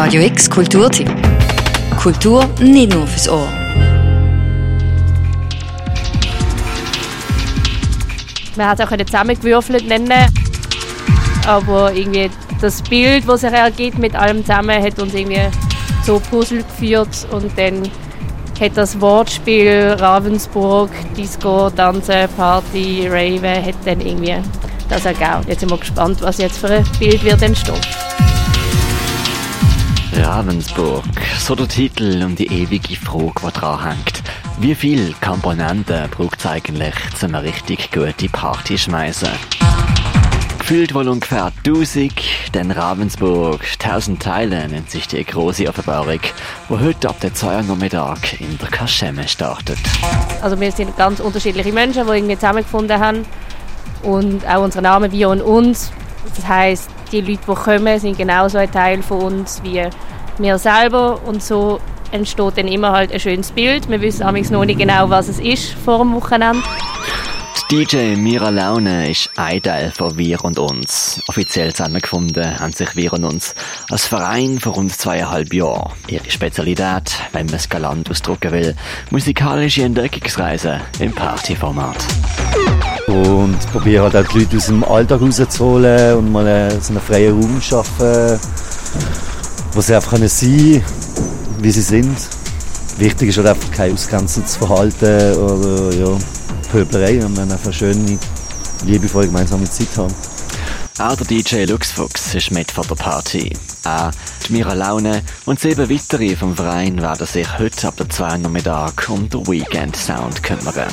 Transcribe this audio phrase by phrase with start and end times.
[0.00, 1.10] Radio X Kulturtipp.
[2.00, 3.48] Kultur nicht nur fürs Ohr.
[8.56, 10.32] Man hat es auch zusammengewürfelt nennen,
[11.48, 12.30] aber irgendwie
[12.60, 15.48] das Bild, das sich ergibt mit allem zusammen, hat uns irgendwie
[16.04, 17.90] so Puzzle geführt und dann
[18.60, 24.36] hat das Wortspiel Ravensburg, Disco, Tanzen, Party, Rave, hat dann irgendwie
[24.88, 25.42] das ergeben.
[25.48, 27.80] Jetzt sind wir gespannt, was jetzt für ein Bild wird entstehen.
[30.20, 31.04] Ravensburg,
[31.38, 34.22] so der Titel und die ewige Frage, die dran hängt.
[34.58, 39.28] Wie viel Komponenten braucht es eigentlich, um eine richtig gute Party zu schmeißen?
[40.58, 42.12] Gefühlt wohl ungefähr 1000,
[42.52, 46.20] denn Ravensburg, 1000 Teile nennt sich die große Offenbarung,
[46.68, 49.78] die heute ab der 2 Uhr Nachmittag in der Kaschemme startet.
[50.42, 53.24] Also wir sind ganz unterschiedliche Menschen, die irgendwie zusammengefunden haben
[54.02, 55.92] und auch unsere Namen «Wir und uns».
[56.36, 59.82] Das heißt, die Leute, die kommen, sind genauso ein Teil von uns wie
[60.38, 63.88] wir selber und so entsteht dann immer halt ein schönes Bild.
[63.88, 66.62] Wir wissen amigs noch nicht genau, was es ist vor dem Wochenende.
[67.70, 71.20] Die DJ Mira Laune ist ein Teil von Wir und Uns.
[71.28, 73.54] Offiziell zusammengefunden haben sich Wir und Uns
[73.90, 75.92] als Verein vor rund zweieinhalb Jahren.
[76.06, 78.74] Ihre Spezialität, wenn man es galant ausdrücken will,
[79.10, 81.98] musikalische Entdeckungsreise im Partyformat.
[83.06, 87.34] Und probiere halt auch die Leute aus dem Alltag rauszuholen und mal so einen freien
[87.34, 88.40] Raum zu schaffen,
[89.72, 90.82] wo sie einfach sein können,
[91.60, 92.16] wie sie sind.
[92.98, 96.18] Wichtig ist halt einfach kein ausgrenzendes Verhalten oder ja,
[96.70, 98.18] Pöblerei, wenn wir einfach schöne,
[98.84, 100.14] liebevolle gemeinsame Zeit haben.
[100.98, 103.52] Auch der DJ Luxfuchs ist mit von der Party.
[103.84, 104.10] Auch
[104.48, 109.08] die Mira Laune und sieben weitere vom Verein werden sich heute ab der 2 Nachmittag
[109.08, 110.92] um den Weekend Sound kümmern.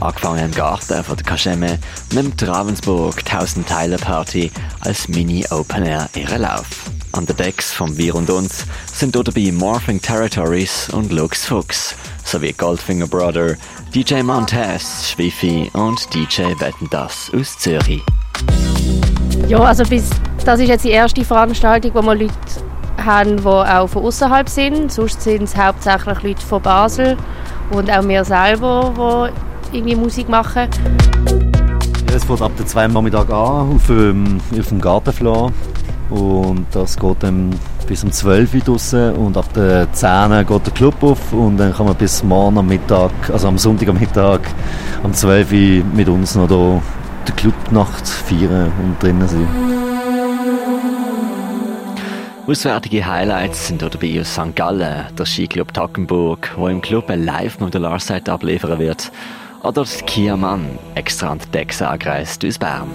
[0.00, 1.78] Angefangen im Garten von der Kaschemme
[2.12, 6.66] nimmt Ravensburg 1000 Teile Party als Mini Open Air ihren Lauf.
[7.16, 11.94] An den Decks von Wir und Uns sind dort dabei Morphing Territories und Lux Fuchs,
[12.24, 13.54] sowie Goldfinger Brother,
[13.94, 18.02] DJ Montez, Schwiffi und DJ Wettendas aus Zürich.
[19.48, 20.10] Ja, also bis,
[20.44, 22.34] das ist jetzt die erste Veranstaltung, wo wir Leute
[23.02, 24.92] haben, die auch von außerhalb sind.
[24.92, 27.16] Sonst sind es hauptsächlich Leute von Basel
[27.70, 29.32] und auch wir selber,
[29.72, 30.68] die irgendwie Musik machen.
[32.10, 35.52] Ja, es fängt ab der 2 Nachmittag an auf dem, auf dem Gartenfloor
[36.10, 37.54] und das geht dann
[37.86, 41.72] bis um 12 Uhr draussen und ab der 10 geht der Club auf und dann
[41.74, 44.40] kann man bis morgen am Mittag, also am Sonntag am Mittag,
[45.02, 46.80] um 12 Uhr mit uns noch da
[47.28, 49.48] die Clubnacht feiern und drinnen sein.
[52.48, 54.54] Auswärtige Highlights sind dabei aus St.
[54.54, 59.10] Gallen, der Skiclub Tackenburg, wo im Club ein Live-Modular-Set abliefern wird,
[59.62, 62.90] oder das Kia Mann, extra an den Decks angereist aus Bern.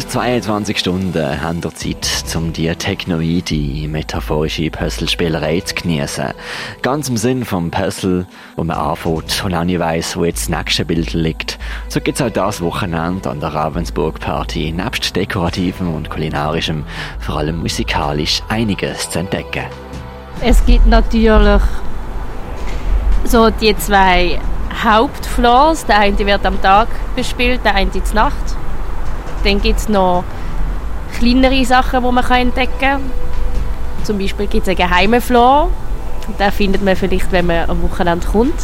[0.00, 6.32] Rund 22 Stunden haben wir Zeit, um die technoide, metaphorische Puzzlespielerei zu genießen.
[6.80, 10.56] Ganz im Sinn vom Puzzle, wo man anfängt und auch nicht weiss, wo jetzt das
[10.56, 11.58] nächste Bild liegt.
[11.88, 16.84] So gibt es auch das Wochenende an der Ravensburg Party, nebst dekorativem und kulinarischem,
[17.18, 19.66] vor allem musikalisch, einiges zu entdecken.
[20.40, 21.60] Es gibt natürlich
[23.24, 24.40] so die zwei
[24.82, 25.84] Hauptfloors.
[25.84, 28.56] Der eine wird am Tag bespielt, der eine zur Nacht.
[29.44, 30.24] Dann gibt es noch
[31.18, 33.00] kleinere Sachen, die man entdecken kann.
[34.04, 35.70] Zum Beispiel gibt es einen geheimen Floor.
[36.38, 38.54] Den findet man vielleicht, wenn man am Wochenende kommt.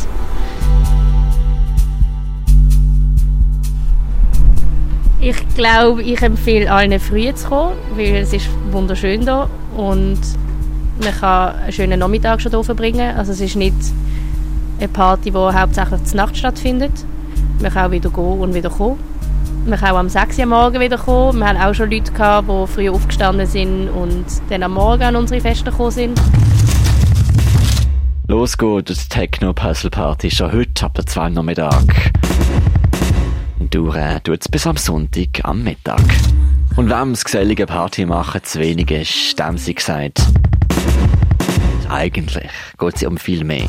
[5.19, 10.21] Ich glaube, ich empfehle allen früh zu kommen, weil es ist wunderschön hier und
[11.03, 13.17] man kann einen schönen Nachmittag schon hier verbringen.
[13.17, 13.75] Also es ist nicht
[14.79, 16.93] eine Party, die hauptsächlich zur Nacht stattfindet.
[17.61, 18.99] Man kann auch wieder gehen und wieder kommen.
[19.67, 21.41] Man kann auch am 6 Uhr Morgen wieder kommen.
[21.41, 25.17] Wir haben auch schon Leute gehabt, die früh aufgestanden sind und dann am Morgen an
[25.17, 26.21] unsere Feste gekommen sind.
[28.29, 32.13] Los geht die Techno-Puzzle-Party schon heute ab der 2 Nachmittag.
[33.59, 36.03] Und dauern tut es bis am Sonntag am Mittag.
[36.77, 40.23] Und wem das gesellige Party machen zu wenig ist, dem sie gesagt.
[41.89, 43.67] Eigentlich geht es um viel mehr.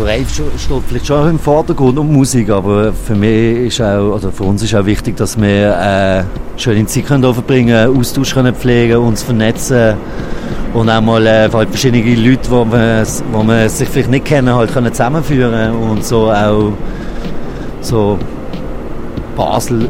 [0.00, 4.32] Der Rave steht vielleicht schon im Vordergrund und Musik, aber für mich ist auch, oder
[4.32, 6.24] für uns ist auch wichtig, dass wir äh,
[6.58, 9.96] schöne Zeit können verbringen, Austausch können pflegen, uns vernetzen
[10.72, 14.54] und auch mal äh, halt verschiedene Leute, die man, wo man sich vielleicht nicht kennen,
[14.54, 16.72] halt können zusammenführen und so auch
[17.82, 18.18] so
[19.36, 19.86] Basel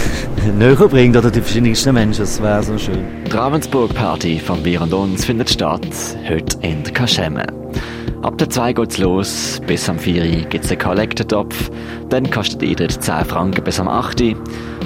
[0.58, 2.22] näher bringt oder die verschiedensten Menschen.
[2.22, 3.04] Das wäre so schön.
[3.26, 5.86] Die Ravensburg-Party von Wir und Uns findet statt,
[6.26, 7.44] heute in Kaschemme.
[8.22, 11.70] Ab der 2 geht's los, bis am 4 gibt's einen Kollektentopf,
[12.10, 14.22] dann kostet Eintritt 10 Franken bis am 8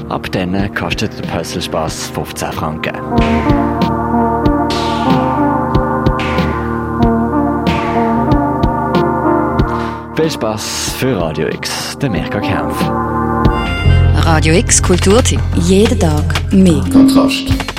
[0.08, 2.94] Ab dann kostet der Pösselspass 15 Franken.
[10.14, 12.88] Viel Spaß für Radio X, der Mirka Kempf.
[14.24, 15.40] Radio X Kulturtipp.
[15.56, 16.84] Jeden Tag mehr.
[16.92, 17.73] Kontrast.